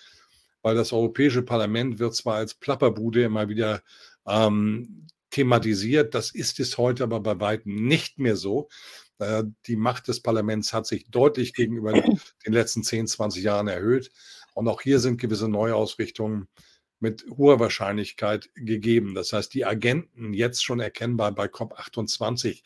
weil 0.62 0.76
das 0.76 0.94
Europäische 0.94 1.42
Parlament 1.42 2.00
wird 2.00 2.16
zwar 2.16 2.36
als 2.36 2.54
Plapperbude 2.54 3.24
immer 3.24 3.50
wieder 3.50 3.82
ähm, 4.28 5.08
thematisiert, 5.30 6.14
das 6.14 6.32
ist 6.32 6.60
es 6.60 6.78
heute 6.78 7.04
aber 7.04 7.20
bei 7.22 7.40
weitem 7.40 7.88
nicht 7.88 8.20
mehr 8.20 8.36
so. 8.36 8.70
Äh, 9.20 9.44
die 9.68 9.76
Macht 9.76 10.08
des 10.08 10.22
Parlaments 10.22 10.74
hat 10.74 10.86
sich 10.86 11.10
deutlich 11.10 11.54
gegenüber 11.54 11.94
den 11.94 12.54
letzten 12.54 12.84
10, 12.84 13.08
20 13.08 13.44
Jahren 13.44 13.68
erhöht. 13.68 14.12
Und 14.54 14.68
auch 14.68 14.82
hier 14.82 15.00
sind 15.00 15.20
gewisse 15.20 15.48
Neuausrichtungen 15.48 16.48
mit 17.00 17.26
hoher 17.36 17.60
Wahrscheinlichkeit 17.60 18.50
gegeben. 18.54 19.16
Das 19.16 19.34
heißt, 19.34 19.54
die 19.54 19.66
Agenten 19.66 20.34
jetzt 20.34 20.64
schon 20.64 20.80
erkennbar 20.80 21.32
bei 21.32 21.46
COP28 21.46 22.62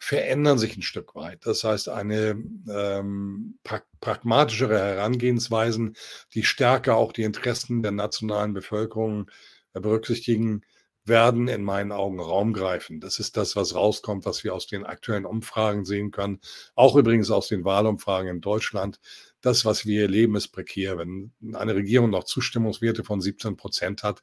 verändern 0.00 0.58
sich 0.58 0.76
ein 0.76 0.82
Stück 0.82 1.14
weit. 1.14 1.44
Das 1.46 1.62
heißt, 1.62 1.90
eine 1.90 2.42
ähm, 2.68 3.58
pra 3.62 3.82
pragmatischere 4.00 4.78
Herangehensweisen, 4.78 5.94
die 6.32 6.42
stärker 6.42 6.96
auch 6.96 7.12
die 7.12 7.22
Interessen 7.22 7.82
der 7.82 7.92
nationalen 7.92 8.54
Bevölkerung 8.54 9.30
äh, 9.74 9.80
berücksichtigen, 9.80 10.62
werden 11.04 11.48
in 11.48 11.62
meinen 11.62 11.92
Augen 11.92 12.18
Raum 12.18 12.54
greifen. 12.54 13.00
Das 13.00 13.18
ist 13.18 13.36
das, 13.36 13.56
was 13.56 13.74
rauskommt, 13.74 14.24
was 14.24 14.42
wir 14.42 14.54
aus 14.54 14.66
den 14.66 14.86
aktuellen 14.86 15.26
Umfragen 15.26 15.84
sehen 15.84 16.10
können. 16.10 16.40
Auch 16.74 16.96
übrigens 16.96 17.30
aus 17.30 17.48
den 17.48 17.64
Wahlumfragen 17.64 18.30
in 18.30 18.40
Deutschland. 18.40 19.00
Das, 19.42 19.66
was 19.66 19.84
wir 19.84 20.02
erleben, 20.02 20.34
ist 20.34 20.48
prekär. 20.48 20.96
Wenn 20.96 21.32
eine 21.52 21.74
Regierung 21.74 22.08
noch 22.08 22.24
Zustimmungswerte 22.24 23.04
von 23.04 23.20
17 23.20 23.56
Prozent 23.56 24.02
hat, 24.02 24.22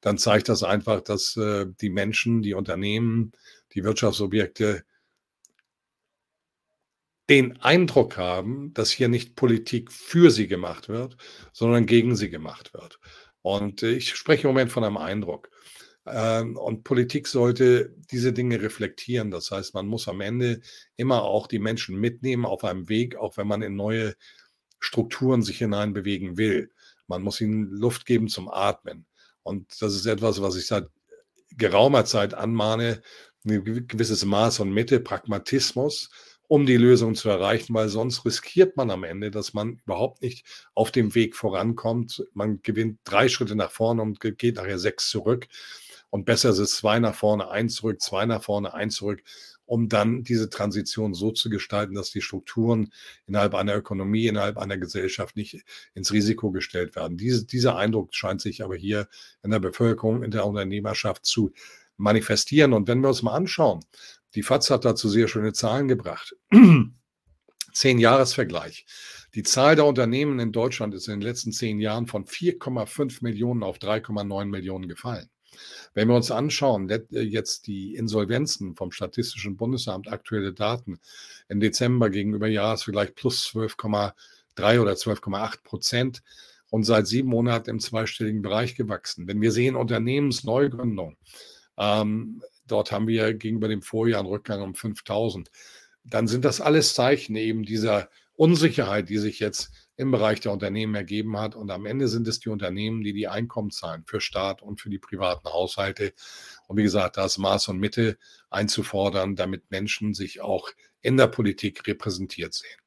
dann 0.00 0.18
zeigt 0.18 0.48
das 0.48 0.64
einfach, 0.64 1.00
dass 1.00 1.36
äh, 1.36 1.66
die 1.80 1.90
Menschen, 1.90 2.42
die 2.42 2.54
Unternehmen, 2.54 3.32
die 3.72 3.84
Wirtschaftsobjekte 3.84 4.84
den 7.28 7.60
Eindruck 7.60 8.16
haben, 8.16 8.72
dass 8.74 8.90
hier 8.90 9.08
nicht 9.08 9.34
Politik 9.34 9.90
für 9.90 10.30
sie 10.30 10.46
gemacht 10.46 10.88
wird, 10.88 11.16
sondern 11.52 11.86
gegen 11.86 12.14
sie 12.14 12.30
gemacht 12.30 12.72
wird. 12.72 13.00
Und 13.42 13.82
äh, 13.82 13.92
ich 13.92 14.14
spreche 14.14 14.42
im 14.42 14.54
Moment 14.54 14.70
von 14.70 14.84
einem 14.84 14.96
Eindruck. 14.96 15.50
Ähm, 16.06 16.56
und 16.56 16.84
Politik 16.84 17.26
sollte 17.26 17.94
diese 18.10 18.32
Dinge 18.32 18.62
reflektieren. 18.62 19.30
Das 19.30 19.50
heißt, 19.50 19.74
man 19.74 19.86
muss 19.86 20.08
am 20.08 20.20
Ende 20.20 20.60
immer 20.96 21.22
auch 21.22 21.48
die 21.48 21.58
Menschen 21.58 21.98
mitnehmen 21.98 22.46
auf 22.46 22.64
einem 22.64 22.88
Weg, 22.88 23.16
auch 23.16 23.36
wenn 23.36 23.48
man 23.48 23.62
in 23.62 23.74
neue 23.74 24.14
Strukturen 24.78 25.42
sich 25.42 25.58
hineinbewegen 25.58 26.36
will. 26.36 26.70
Man 27.08 27.22
muss 27.22 27.40
ihnen 27.40 27.70
Luft 27.70 28.06
geben 28.06 28.28
zum 28.28 28.48
Atmen. 28.48 29.06
Und 29.42 29.80
das 29.80 29.94
ist 29.94 30.06
etwas, 30.06 30.40
was 30.42 30.56
ich 30.56 30.66
seit 30.66 30.86
geraumer 31.56 32.04
Zeit 32.04 32.34
anmahne, 32.34 33.02
ein 33.44 33.64
gewisses 33.86 34.24
Maß 34.24 34.60
und 34.60 34.72
Mitte, 34.72 35.00
Pragmatismus 35.00 36.10
um 36.48 36.66
die 36.66 36.76
Lösung 36.76 37.14
zu 37.14 37.28
erreichen, 37.28 37.74
weil 37.74 37.88
sonst 37.88 38.24
riskiert 38.24 38.76
man 38.76 38.90
am 38.90 39.04
Ende, 39.04 39.30
dass 39.30 39.54
man 39.54 39.80
überhaupt 39.84 40.22
nicht 40.22 40.46
auf 40.74 40.90
dem 40.90 41.14
Weg 41.14 41.36
vorankommt. 41.36 42.24
Man 42.34 42.60
gewinnt 42.62 43.00
drei 43.04 43.28
Schritte 43.28 43.56
nach 43.56 43.70
vorne 43.70 44.02
und 44.02 44.20
geht 44.20 44.56
nachher 44.56 44.78
sechs 44.78 45.10
zurück. 45.10 45.48
Und 46.10 46.24
besser 46.24 46.50
ist 46.50 46.58
es 46.58 46.76
zwei 46.76 46.98
nach 46.98 47.14
vorne, 47.14 47.50
eins 47.50 47.74
zurück, 47.76 48.00
zwei 48.00 48.26
nach 48.26 48.42
vorne, 48.42 48.72
eins 48.74 48.94
zurück, 48.96 49.22
um 49.66 49.88
dann 49.88 50.22
diese 50.22 50.48
Transition 50.48 51.14
so 51.14 51.32
zu 51.32 51.50
gestalten, 51.50 51.94
dass 51.94 52.10
die 52.10 52.22
Strukturen 52.22 52.92
innerhalb 53.26 53.54
einer 53.54 53.76
Ökonomie, 53.76 54.28
innerhalb 54.28 54.56
einer 54.56 54.78
Gesellschaft 54.78 55.36
nicht 55.36 55.64
ins 55.94 56.12
Risiko 56.12 56.52
gestellt 56.52 56.94
werden. 56.94 57.16
Diese, 57.16 57.44
dieser 57.44 57.76
Eindruck 57.76 58.14
scheint 58.14 58.40
sich 58.40 58.62
aber 58.62 58.76
hier 58.76 59.08
in 59.42 59.50
der 59.50 59.58
Bevölkerung, 59.58 60.22
in 60.22 60.30
der 60.30 60.46
Unternehmerschaft 60.46 61.26
zu 61.26 61.52
manifestieren. 61.96 62.72
Und 62.72 62.88
wenn 62.88 63.00
wir 63.00 63.08
uns 63.08 63.22
mal 63.22 63.34
anschauen, 63.34 63.80
die 64.36 64.42
FAZ 64.42 64.70
hat 64.70 64.84
dazu 64.84 65.08
sehr 65.08 65.28
schöne 65.28 65.52
Zahlen 65.52 65.88
gebracht. 65.88 66.36
Zehn 67.72 67.98
Jahresvergleich. 67.98 68.86
Die 69.34 69.42
Zahl 69.42 69.76
der 69.76 69.86
Unternehmen 69.86 70.38
in 70.38 70.52
Deutschland 70.52 70.94
ist 70.94 71.08
in 71.08 71.20
den 71.20 71.28
letzten 71.28 71.52
zehn 71.52 71.78
Jahren 71.80 72.06
von 72.06 72.24
4,5 72.24 73.18
Millionen 73.22 73.62
auf 73.62 73.78
3,9 73.78 74.46
Millionen 74.46 74.88
gefallen. 74.88 75.28
Wenn 75.94 76.08
wir 76.08 76.16
uns 76.16 76.30
anschauen, 76.30 76.88
äh, 76.88 77.02
jetzt 77.10 77.66
die 77.66 77.94
Insolvenzen 77.94 78.76
vom 78.76 78.92
Statistischen 78.92 79.56
Bundesamt, 79.56 80.08
aktuelle 80.08 80.52
Daten 80.52 81.00
im 81.48 81.60
Dezember 81.60 82.10
gegenüber 82.10 82.46
Jahresvergleich 82.46 83.14
plus 83.14 83.46
12,3 83.46 84.80
oder 84.80 84.92
12,8 84.92 85.62
Prozent 85.62 86.22
und 86.70 86.84
seit 86.84 87.06
sieben 87.06 87.28
Monaten 87.28 87.70
im 87.70 87.80
zweistelligen 87.80 88.42
Bereich 88.42 88.74
gewachsen. 88.74 89.26
Wenn 89.28 89.40
wir 89.40 89.52
sehen 89.52 89.76
Unternehmensneugründung, 89.76 91.16
ähm, 91.78 92.42
Dort 92.66 92.92
haben 92.92 93.08
wir 93.08 93.34
gegenüber 93.34 93.68
dem 93.68 93.82
Vorjahr 93.82 94.20
einen 94.20 94.28
Rückgang 94.28 94.62
um 94.62 94.74
5000. 94.74 95.50
Dann 96.04 96.28
sind 96.28 96.44
das 96.44 96.60
alles 96.60 96.94
Zeichen 96.94 97.36
eben 97.36 97.64
dieser 97.64 98.08
Unsicherheit, 98.34 99.08
die 99.08 99.18
sich 99.18 99.40
jetzt 99.40 99.70
im 99.96 100.10
Bereich 100.10 100.40
der 100.40 100.52
Unternehmen 100.52 100.94
ergeben 100.94 101.38
hat. 101.38 101.54
Und 101.54 101.70
am 101.70 101.86
Ende 101.86 102.06
sind 102.08 102.28
es 102.28 102.38
die 102.38 102.50
Unternehmen, 102.50 103.02
die 103.02 103.12
die 103.12 103.28
Einkommen 103.28 103.70
zahlen 103.70 104.04
für 104.06 104.20
Staat 104.20 104.62
und 104.62 104.80
für 104.80 104.90
die 104.90 104.98
privaten 104.98 105.48
Haushalte. 105.48 106.12
Und 106.68 106.76
wie 106.76 106.82
gesagt, 106.82 107.16
da 107.16 107.24
ist 107.24 107.38
Maß 107.38 107.68
und 107.68 107.78
Mitte 107.78 108.18
einzufordern, 108.50 109.36
damit 109.36 109.70
Menschen 109.70 110.12
sich 110.12 110.40
auch 110.40 110.70
in 111.00 111.16
der 111.16 111.28
Politik 111.28 111.86
repräsentiert 111.86 112.52
sehen. 112.52 112.78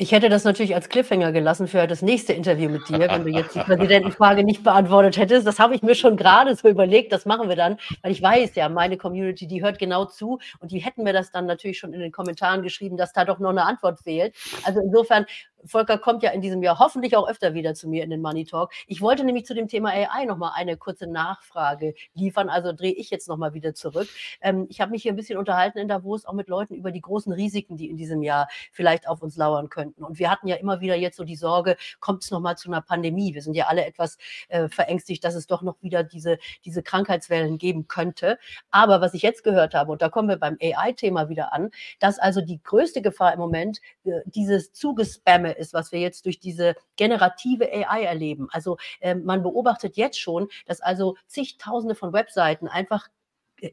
Ich 0.00 0.12
hätte 0.12 0.28
das 0.28 0.44
natürlich 0.44 0.76
als 0.76 0.88
Cliffhanger 0.88 1.32
gelassen 1.32 1.66
für 1.66 1.88
das 1.88 2.02
nächste 2.02 2.32
Interview 2.32 2.70
mit 2.70 2.88
dir, 2.88 3.00
wenn 3.00 3.24
du 3.24 3.30
jetzt 3.30 3.56
die 3.56 3.58
Präsidentenfrage 3.58 4.44
nicht 4.44 4.62
beantwortet 4.62 5.16
hättest. 5.16 5.44
Das 5.44 5.58
habe 5.58 5.74
ich 5.74 5.82
mir 5.82 5.96
schon 5.96 6.16
gerade 6.16 6.54
so 6.54 6.68
überlegt, 6.68 7.12
das 7.12 7.26
machen 7.26 7.48
wir 7.48 7.56
dann, 7.56 7.78
weil 8.02 8.12
ich 8.12 8.22
weiß 8.22 8.54
ja, 8.54 8.68
meine 8.68 8.96
Community, 8.96 9.48
die 9.48 9.60
hört 9.60 9.80
genau 9.80 10.04
zu 10.04 10.38
und 10.60 10.70
die 10.70 10.78
hätten 10.78 11.02
mir 11.02 11.12
das 11.12 11.32
dann 11.32 11.46
natürlich 11.46 11.80
schon 11.80 11.92
in 11.94 11.98
den 11.98 12.12
Kommentaren 12.12 12.62
geschrieben, 12.62 12.96
dass 12.96 13.12
da 13.12 13.24
doch 13.24 13.40
noch 13.40 13.50
eine 13.50 13.64
Antwort 13.64 13.98
fehlt. 13.98 14.36
Also 14.62 14.78
insofern 14.78 15.26
Volker 15.64 15.98
kommt 15.98 16.22
ja 16.22 16.30
in 16.30 16.40
diesem 16.40 16.62
Jahr 16.62 16.78
hoffentlich 16.78 17.16
auch 17.16 17.28
öfter 17.28 17.54
wieder 17.54 17.74
zu 17.74 17.88
mir 17.88 18.04
in 18.04 18.10
den 18.10 18.20
Money 18.20 18.44
Talk. 18.44 18.72
Ich 18.86 19.00
wollte 19.00 19.24
nämlich 19.24 19.46
zu 19.46 19.54
dem 19.54 19.68
Thema 19.68 19.90
AI 19.90 20.24
nochmal 20.24 20.52
eine 20.54 20.76
kurze 20.76 21.06
Nachfrage 21.06 21.94
liefern, 22.14 22.48
also 22.48 22.72
drehe 22.72 22.92
ich 22.92 23.10
jetzt 23.10 23.28
nochmal 23.28 23.54
wieder 23.54 23.74
zurück. 23.74 24.08
Ähm, 24.40 24.66
ich 24.68 24.80
habe 24.80 24.90
mich 24.90 25.02
hier 25.02 25.12
ein 25.12 25.16
bisschen 25.16 25.38
unterhalten 25.38 25.78
in 25.78 25.88
Davos, 25.88 26.24
auch 26.24 26.32
mit 26.32 26.48
Leuten 26.48 26.74
über 26.74 26.90
die 26.90 27.00
großen 27.00 27.32
Risiken, 27.32 27.76
die 27.76 27.88
in 27.88 27.96
diesem 27.96 28.22
Jahr 28.22 28.48
vielleicht 28.72 29.08
auf 29.08 29.22
uns 29.22 29.36
lauern 29.36 29.68
könnten. 29.68 30.04
Und 30.04 30.18
wir 30.18 30.30
hatten 30.30 30.48
ja 30.48 30.56
immer 30.56 30.80
wieder 30.80 30.96
jetzt 30.96 31.16
so 31.16 31.24
die 31.24 31.36
Sorge, 31.36 31.76
kommt 32.00 32.22
es 32.22 32.30
nochmal 32.30 32.56
zu 32.56 32.68
einer 32.68 32.80
Pandemie? 32.80 33.34
Wir 33.34 33.42
sind 33.42 33.54
ja 33.54 33.66
alle 33.66 33.84
etwas 33.84 34.18
äh, 34.48 34.68
verängstigt, 34.68 35.24
dass 35.24 35.34
es 35.34 35.46
doch 35.46 35.62
noch 35.62 35.82
wieder 35.82 36.02
diese, 36.02 36.38
diese 36.64 36.82
Krankheitswellen 36.82 37.58
geben 37.58 37.88
könnte. 37.88 38.38
Aber 38.70 39.00
was 39.00 39.14
ich 39.14 39.22
jetzt 39.22 39.44
gehört 39.44 39.74
habe, 39.74 39.92
und 39.92 40.02
da 40.02 40.08
kommen 40.08 40.28
wir 40.28 40.36
beim 40.36 40.56
AI-Thema 40.60 41.28
wieder 41.28 41.52
an, 41.52 41.70
dass 41.98 42.18
also 42.18 42.40
die 42.40 42.62
größte 42.62 43.02
Gefahr 43.02 43.32
im 43.32 43.40
Moment 43.40 43.80
äh, 44.04 44.20
dieses 44.26 44.72
Zugespamme 44.72 45.47
Zunahme 45.48 45.52
ist, 45.52 45.72
was 45.72 45.92
wir 45.92 46.00
jetzt 46.00 46.26
durch 46.26 46.38
diese 46.38 46.74
generative 46.96 47.70
AI 47.72 48.04
erleben. 48.04 48.48
Also 48.50 48.76
äh, 49.00 49.14
man 49.14 49.42
beobachtet 49.42 49.96
jetzt 49.96 50.20
schon, 50.20 50.48
dass 50.66 50.80
also 50.80 51.16
zigtausende 51.26 51.94
von 51.94 52.12
Webseiten 52.12 52.68
einfach 52.68 53.08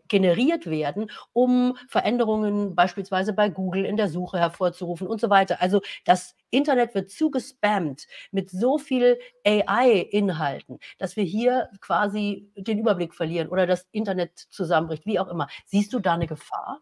generiert 0.07 0.65
werden, 0.65 1.11
um 1.31 1.77
Veränderungen 1.87 2.73
beispielsweise 2.73 3.33
bei 3.33 3.49
Google 3.49 3.85
in 3.85 3.97
der 3.97 4.09
Suche 4.09 4.39
hervorzurufen 4.39 5.05
und 5.05 5.21
so 5.21 5.29
weiter. 5.29 5.61
Also 5.61 5.81
das 6.05 6.33
Internet 6.49 6.95
wird 6.95 7.11
zugespammt 7.11 8.07
mit 8.31 8.49
so 8.49 8.79
viel 8.79 9.19
AI-Inhalten, 9.45 10.79
dass 10.97 11.15
wir 11.15 11.23
hier 11.23 11.69
quasi 11.81 12.49
den 12.57 12.79
Überblick 12.79 13.13
verlieren 13.13 13.47
oder 13.49 13.67
das 13.67 13.85
Internet 13.91 14.47
zusammenbricht, 14.49 15.05
wie 15.05 15.19
auch 15.19 15.27
immer. 15.27 15.49
Siehst 15.67 15.93
du 15.93 15.99
da 15.99 16.15
eine 16.15 16.25
Gefahr? 16.25 16.79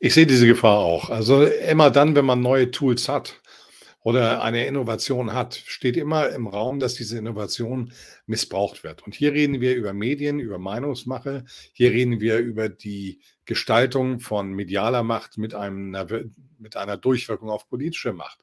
Ich 0.00 0.14
sehe 0.14 0.26
diese 0.26 0.48
Gefahr 0.48 0.78
auch. 0.78 1.10
Also 1.10 1.44
immer 1.44 1.90
dann, 1.90 2.16
wenn 2.16 2.24
man 2.24 2.40
neue 2.40 2.72
Tools 2.72 3.08
hat, 3.08 3.34
oder 4.02 4.42
eine 4.42 4.66
Innovation 4.66 5.34
hat, 5.34 5.54
steht 5.54 5.96
immer 5.96 6.30
im 6.30 6.46
Raum, 6.46 6.80
dass 6.80 6.94
diese 6.94 7.18
Innovation 7.18 7.92
missbraucht 8.26 8.82
wird. 8.82 9.02
Und 9.04 9.14
hier 9.14 9.32
reden 9.32 9.60
wir 9.60 9.74
über 9.76 9.92
Medien, 9.92 10.40
über 10.40 10.58
Meinungsmache. 10.58 11.44
Hier 11.72 11.90
reden 11.90 12.20
wir 12.20 12.38
über 12.38 12.68
die 12.68 13.20
Gestaltung 13.44 14.20
von 14.20 14.52
medialer 14.52 15.02
Macht 15.02 15.36
mit, 15.36 15.54
einem, 15.54 15.94
mit 16.58 16.76
einer 16.76 16.96
Durchwirkung 16.96 17.50
auf 17.50 17.68
politische 17.68 18.12
Macht. 18.12 18.40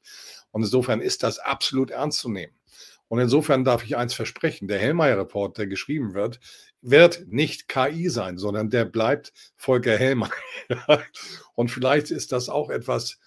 Und 0.52 0.62
insofern 0.62 1.02
ist 1.02 1.24
das 1.24 1.40
absolut 1.40 1.90
ernst 1.90 2.20
zu 2.20 2.30
nehmen. 2.30 2.54
Und 3.08 3.20
insofern 3.20 3.64
darf 3.64 3.84
ich 3.84 3.96
eins 3.96 4.14
versprechen, 4.14 4.68
der 4.68 4.80
Hellmeier-Report, 4.80 5.58
der 5.58 5.68
geschrieben 5.68 6.14
wird, 6.14 6.40
wird 6.82 7.26
nicht 7.28 7.68
KI 7.68 8.10
sein, 8.10 8.38
sondern 8.38 8.70
der 8.70 8.86
bleibt 8.86 9.34
Volker 9.56 9.98
Hellmeier. 9.98 10.32
Und 11.56 11.72
vielleicht 11.72 12.12
ist 12.12 12.32
das 12.32 12.50
auch 12.50 12.70
etwas, 12.70 13.20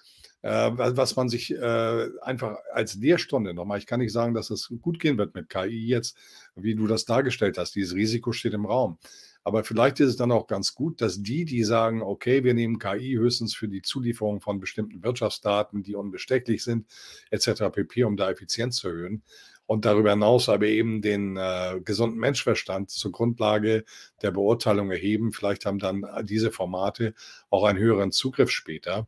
äh, 0.43 0.71
was 0.75 1.17
man 1.17 1.29
sich 1.29 1.53
äh, 1.53 2.09
einfach 2.23 2.57
als 2.73 2.95
Lehrstunde 2.95 3.55
nochmal, 3.55 3.79
ich 3.79 3.87
kann 3.87 4.01
nicht 4.01 4.13
sagen, 4.13 4.35
dass 4.35 4.51
es 4.51 4.73
gut 4.81 4.99
gehen 4.99 5.19
wird 5.19 5.35
mit 5.35 5.49
KI 5.49 5.87
jetzt, 5.87 6.17
wie 6.55 6.75
du 6.75 6.87
das 6.87 7.05
dargestellt 7.05 7.59
hast. 7.59 7.75
Dieses 7.75 7.95
Risiko 7.95 8.33
steht 8.33 8.55
im 8.55 8.67
Raum. 8.67 8.99
Aber 9.43 9.65
vielleicht 9.65 10.01
ist 10.01 10.11
es 10.11 10.17
dann 10.17 10.33
auch 10.33 10.47
ganz 10.47 10.75
gut, 10.75 11.01
dass 11.01 11.23
die, 11.23 11.45
die 11.47 11.65
sagen, 11.65 12.03
okay, 12.03 12.45
wir 12.45 12.53
nehmen 12.53 12.79
KI 12.79 13.15
höchstens 13.15 13.55
für 13.55 13.69
die 13.69 13.81
Zulieferung 13.81 14.41
von 14.41 14.61
bestimmten 14.61 15.03
Wirtschaftsdaten, 15.03 15.83
die 15.83 15.95
unbestechlich 15.95 16.63
sind, 16.63 16.87
etc. 17.31 17.65
pp., 17.73 18.05
um 18.05 18.17
da 18.17 18.31
Effizienz 18.31 18.77
zu 18.77 18.89
erhöhen. 18.89 19.23
Und 19.65 19.85
darüber 19.85 20.11
hinaus 20.11 20.49
aber 20.49 20.67
eben 20.67 21.01
den 21.01 21.37
äh, 21.37 21.81
gesunden 21.85 22.19
Menschverstand 22.19 22.91
zur 22.91 23.13
Grundlage 23.13 23.85
der 24.21 24.33
Beurteilung 24.33 24.91
erheben. 24.91 25.33
Vielleicht 25.33 25.65
haben 25.65 25.79
dann 25.79 26.05
diese 26.25 26.51
Formate 26.51 27.15
auch 27.51 27.65
einen 27.65 27.79
höheren 27.79 28.11
Zugriff 28.11 28.51
später 28.51 29.07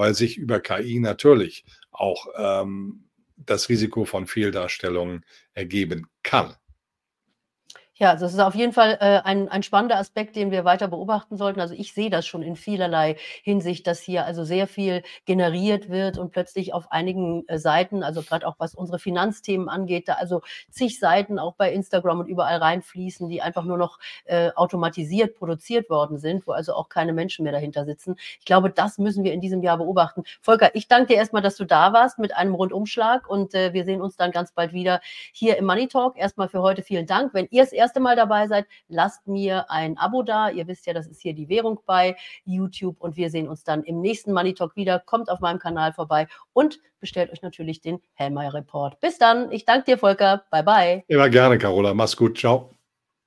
weil 0.00 0.14
sich 0.14 0.38
über 0.38 0.60
KI 0.60 0.98
natürlich 0.98 1.62
auch 1.90 2.26
ähm, 2.34 3.04
das 3.36 3.68
Risiko 3.68 4.06
von 4.06 4.26
Fehldarstellungen 4.26 5.26
ergeben 5.52 6.06
kann. 6.22 6.54
Ja, 8.02 8.12
also, 8.12 8.24
das 8.24 8.32
ist 8.32 8.40
auf 8.40 8.54
jeden 8.54 8.72
Fall, 8.72 8.96
äh, 9.02 9.20
ein 9.24 9.50
ein 9.50 9.62
spannender 9.62 9.98
Aspekt, 9.98 10.34
den 10.34 10.50
wir 10.50 10.64
weiter 10.64 10.88
beobachten 10.88 11.36
sollten. 11.36 11.60
Also, 11.60 11.74
ich 11.74 11.92
sehe 11.92 12.08
das 12.08 12.26
schon 12.26 12.40
in 12.42 12.56
vielerlei 12.56 13.16
Hinsicht, 13.42 13.86
dass 13.86 14.00
hier 14.00 14.24
also 14.24 14.42
sehr 14.42 14.66
viel 14.66 15.02
generiert 15.26 15.90
wird 15.90 16.16
und 16.16 16.30
plötzlich 16.32 16.72
auf 16.72 16.90
einigen, 16.92 17.46
äh, 17.46 17.58
Seiten, 17.58 18.02
also 18.02 18.22
gerade 18.22 18.46
auch 18.46 18.54
was 18.56 18.74
unsere 18.74 18.98
Finanzthemen 18.98 19.68
angeht, 19.68 20.08
da 20.08 20.14
also 20.14 20.40
zig 20.70 20.98
Seiten 20.98 21.38
auch 21.38 21.56
bei 21.56 21.70
Instagram 21.74 22.20
und 22.20 22.26
überall 22.28 22.56
reinfließen, 22.56 23.28
die 23.28 23.42
einfach 23.42 23.64
nur 23.64 23.76
noch, 23.76 23.98
äh, 24.24 24.50
automatisiert 24.54 25.34
produziert 25.36 25.90
worden 25.90 26.16
sind, 26.16 26.46
wo 26.46 26.52
also 26.52 26.72
auch 26.72 26.88
keine 26.88 27.12
Menschen 27.12 27.42
mehr 27.42 27.52
dahinter 27.52 27.84
sitzen. 27.84 28.16
Ich 28.38 28.46
glaube, 28.46 28.70
das 28.70 28.96
müssen 28.96 29.24
wir 29.24 29.34
in 29.34 29.42
diesem 29.42 29.62
Jahr 29.62 29.76
beobachten. 29.76 30.22
Volker, 30.40 30.74
ich 30.74 30.88
danke 30.88 31.08
dir 31.08 31.16
erstmal, 31.18 31.42
dass 31.42 31.56
du 31.56 31.66
da 31.66 31.92
warst 31.92 32.18
mit 32.18 32.34
einem 32.34 32.54
Rundumschlag 32.54 33.28
und, 33.28 33.52
äh, 33.54 33.74
wir 33.74 33.84
sehen 33.84 34.00
uns 34.00 34.16
dann 34.16 34.30
ganz 34.30 34.52
bald 34.52 34.72
wieder 34.72 35.00
hier 35.34 35.58
im 35.58 35.66
Money 35.66 35.86
Talk. 35.88 36.16
Erstmal 36.16 36.48
für 36.48 36.62
heute 36.62 36.80
vielen 36.82 37.04
Dank. 37.06 37.34
Wenn 37.34 37.46
ihr 37.50 37.62
es 37.62 37.72
erste 37.90 38.00
Mal 38.00 38.14
dabei 38.14 38.46
seid, 38.46 38.66
lasst 38.88 39.26
mir 39.26 39.68
ein 39.68 39.98
Abo 39.98 40.22
da. 40.22 40.48
Ihr 40.48 40.68
wisst 40.68 40.86
ja, 40.86 40.94
das 40.94 41.08
ist 41.08 41.20
hier 41.20 41.34
die 41.34 41.48
Währung 41.48 41.80
bei 41.86 42.16
YouTube 42.44 43.00
und 43.00 43.16
wir 43.16 43.30
sehen 43.30 43.48
uns 43.48 43.64
dann 43.64 43.82
im 43.82 44.00
nächsten 44.00 44.32
Money 44.32 44.54
Talk 44.54 44.76
wieder. 44.76 45.00
Kommt 45.00 45.28
auf 45.28 45.40
meinem 45.40 45.58
Kanal 45.58 45.92
vorbei 45.92 46.28
und 46.52 46.78
bestellt 47.00 47.32
euch 47.32 47.42
natürlich 47.42 47.80
den 47.80 48.00
Hellmeier 48.14 48.54
Report. 48.54 49.00
Bis 49.00 49.18
dann. 49.18 49.50
Ich 49.50 49.64
danke 49.64 49.86
dir, 49.86 49.98
Volker. 49.98 50.44
Bye 50.52 50.62
bye. 50.62 51.04
Immer 51.08 51.28
gerne, 51.30 51.58
Carola. 51.58 51.92
Mach's 51.94 52.16
gut. 52.16 52.38
Ciao. 52.38 52.79